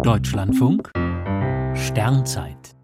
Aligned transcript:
Deutschlandfunk 0.00 0.90
Sternzeit 1.74 2.74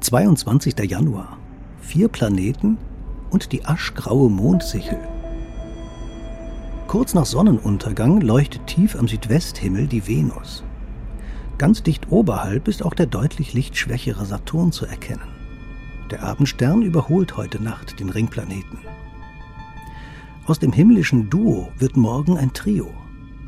22. 0.00 0.74
Januar. 0.80 1.38
Vier 1.80 2.08
Planeten 2.08 2.76
und 3.30 3.52
die 3.52 3.64
aschgraue 3.64 4.28
Mondsichel. 4.28 4.98
Kurz 6.88 7.14
nach 7.14 7.24
Sonnenuntergang 7.24 8.20
leuchtet 8.20 8.66
tief 8.66 8.96
am 8.96 9.08
Südwesthimmel 9.08 9.86
die 9.86 10.06
Venus. 10.06 10.64
Ganz 11.56 11.82
dicht 11.82 12.10
oberhalb 12.10 12.66
ist 12.68 12.84
auch 12.84 12.92
der 12.92 13.06
deutlich 13.06 13.54
lichtschwächere 13.54 14.26
Saturn 14.26 14.72
zu 14.72 14.84
erkennen. 14.84 15.28
Der 16.10 16.24
Abendstern 16.24 16.82
überholt 16.82 17.36
heute 17.36 17.62
Nacht 17.62 18.00
den 18.00 18.10
Ringplaneten. 18.10 18.80
Aus 20.46 20.58
dem 20.58 20.72
himmlischen 20.72 21.30
Duo 21.30 21.72
wird 21.78 21.96
morgen 21.96 22.36
ein 22.36 22.52
Trio. 22.52 22.92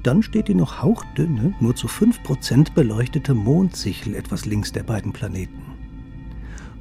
Dann 0.02 0.22
steht 0.22 0.48
die 0.48 0.54
noch 0.54 0.82
hauchdünne, 0.82 1.54
nur 1.60 1.74
zu 1.74 1.88
5% 1.88 2.72
beleuchtete 2.74 3.34
Mondsichel 3.34 4.14
etwas 4.14 4.46
links 4.46 4.72
der 4.72 4.84
beiden 4.84 5.12
Planeten. 5.12 5.62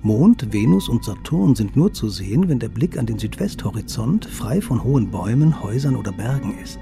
Mond, 0.03 0.53
Venus 0.53 0.87
und 0.87 1.03
Saturn 1.03 1.55
sind 1.55 1.75
nur 1.75 1.91
zu 1.91 2.07
sehen, 2.07 2.47
wenn 2.47 2.59
der 2.59 2.69
Blick 2.69 2.97
an 2.97 3.07
den 3.07 3.17
Südwesthorizont 3.17 4.25
frei 4.25 4.61
von 4.61 4.83
hohen 4.83 5.09
Bäumen, 5.09 5.61
Häusern 5.61 5.95
oder 5.95 6.11
Bergen 6.11 6.57
ist. 6.63 6.79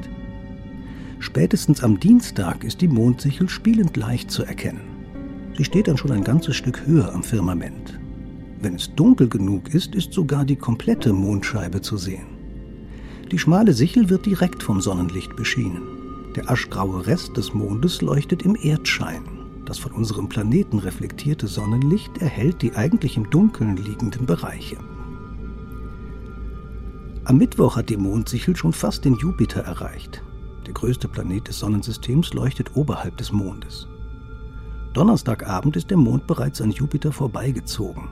Spätestens 1.20 1.82
am 1.82 2.00
Dienstag 2.00 2.64
ist 2.64 2.82
die 2.82 2.88
Mondsichel 2.88 3.48
spielend 3.50 3.96
leicht 3.96 4.30
zu 4.30 4.44
erkennen. 4.44 4.82
Sie 5.58 5.64
steht 5.64 5.88
dann 5.88 5.98
schon 5.98 6.12
ein 6.12 6.24
ganzes 6.24 6.58
Stück 6.58 6.86
höher 6.86 7.14
am 7.14 7.24
Firmament. 7.24 7.98
Wenn 8.62 8.76
es 8.76 8.94
dunkel 8.94 9.30
genug 9.30 9.74
ist, 9.74 9.96
ist 9.96 10.12
sogar 10.12 10.44
die 10.44 10.58
komplette 10.58 11.14
Mondscheibe 11.14 11.82
zu 11.82 11.98
sehen. 11.98 12.28
Die 13.32 13.40
schmale 13.40 13.74
Sichel 13.74 14.10
wird 14.10 14.26
direkt 14.26 14.62
vom 14.62 14.82
Sonnenlicht 14.82 15.36
beschienen. 15.36 16.05
Der 16.36 16.52
aschgraue 16.52 17.08
Rest 17.08 17.38
des 17.38 17.54
Mondes 17.54 18.02
leuchtet 18.02 18.44
im 18.44 18.58
Erdschein. 18.62 19.24
Das 19.64 19.80
von 19.80 19.94
unserem 19.94 20.28
Planeten 20.28 20.80
reflektierte 20.80 21.48
Sonnenlicht 21.48 22.18
erhellt 22.18 22.62
die 22.62 22.76
eigentlich 22.76 23.16
im 23.16 23.30
Dunkeln 23.30 23.78
liegenden 23.78 24.26
Bereiche. 24.26 24.76
Am 27.24 27.38
Mittwoch 27.38 27.78
hat 27.78 27.90
die 27.90 27.96
Mondsichel 27.96 28.56
schon 28.56 28.74
fast 28.74 29.06
den 29.06 29.16
Jupiter 29.16 29.62
erreicht. 29.62 30.22
Der 30.68 30.74
größte 30.74 31.08
Planet 31.08 31.48
des 31.48 31.60
Sonnensystems 31.60 32.34
leuchtet 32.34 32.76
oberhalb 32.76 33.16
des 33.16 33.32
Mondes. 33.32 33.88
Donnerstagabend 34.94 35.78
ist 35.78 35.90
der 35.90 35.98
Mond 35.98 36.28
bereits 36.28 36.62
an 36.62 36.72
Jupiter 36.72 37.14
vorbeigezogen. 37.14 38.10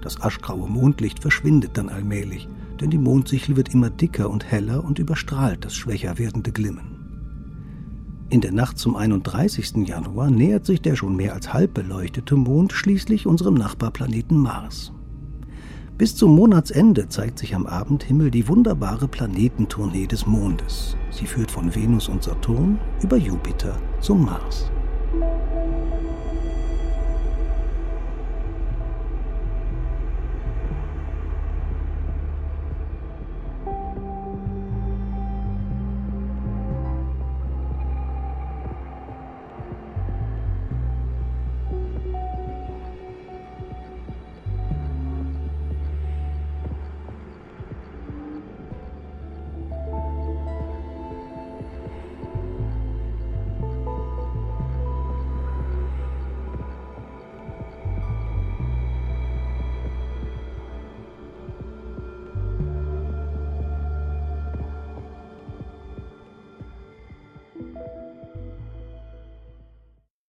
Das 0.00 0.20
aschgraue 0.22 0.68
Mondlicht 0.68 1.18
verschwindet 1.18 1.76
dann 1.76 1.88
allmählich, 1.88 2.48
denn 2.80 2.90
die 2.90 2.98
Mondsichel 2.98 3.56
wird 3.56 3.74
immer 3.74 3.90
dicker 3.90 4.30
und 4.30 4.44
heller 4.44 4.84
und 4.84 5.00
überstrahlt 5.00 5.64
das 5.64 5.74
schwächer 5.74 6.18
werdende 6.18 6.52
Glimmen. 6.52 6.93
In 8.34 8.40
der 8.40 8.50
Nacht 8.50 8.78
zum 8.78 8.96
31. 8.96 9.86
Januar 9.86 10.28
nähert 10.28 10.66
sich 10.66 10.82
der 10.82 10.96
schon 10.96 11.14
mehr 11.14 11.34
als 11.34 11.52
halb 11.52 11.72
beleuchtete 11.72 12.34
Mond 12.34 12.72
schließlich 12.72 13.28
unserem 13.28 13.54
Nachbarplaneten 13.54 14.36
Mars. 14.36 14.90
Bis 15.96 16.16
zum 16.16 16.34
Monatsende 16.34 17.08
zeigt 17.08 17.38
sich 17.38 17.54
am 17.54 17.64
Abendhimmel 17.64 18.32
die 18.32 18.48
wunderbare 18.48 19.06
Planetentournee 19.06 20.08
des 20.08 20.26
Mondes. 20.26 20.96
Sie 21.12 21.26
führt 21.26 21.52
von 21.52 21.72
Venus 21.76 22.08
und 22.08 22.24
Saturn 22.24 22.80
über 23.04 23.16
Jupiter 23.18 23.76
zum 24.00 24.24
Mars. 24.24 24.68